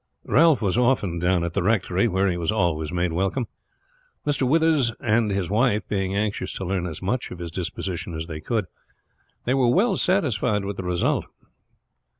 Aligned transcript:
Ralph 0.25 0.63
was 0.63 0.79
often 0.79 1.19
down 1.19 1.43
at 1.43 1.53
the 1.53 1.61
Rectory, 1.61 2.07
where 2.07 2.27
he 2.27 2.35
was 2.35 2.51
always 2.51 2.91
made 2.91 3.13
welcome, 3.13 3.45
Mr. 4.25 4.49
Withers 4.49 4.91
and 4.99 5.29
his 5.29 5.47
wife 5.47 5.87
being 5.87 6.15
anxious 6.15 6.53
to 6.53 6.65
learn 6.65 6.87
as 6.87 7.03
much 7.03 7.29
of 7.29 7.37
his 7.37 7.51
disposition 7.51 8.15
as 8.15 8.25
they 8.25 8.41
could. 8.41 8.65
They 9.43 9.53
were 9.53 9.69
well 9.69 9.97
satisfied 9.97 10.65
with 10.65 10.77
the 10.77 10.83
result. 10.83 11.25